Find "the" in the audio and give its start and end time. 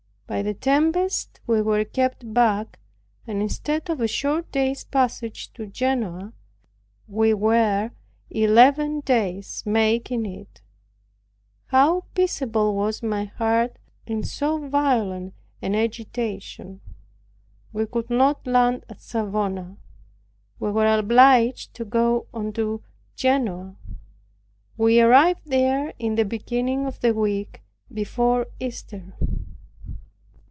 0.43-0.53, 26.15-26.23, 27.01-27.13